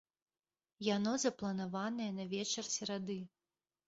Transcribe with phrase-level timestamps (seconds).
[0.95, 3.19] Яно запланаванае на вечар серады.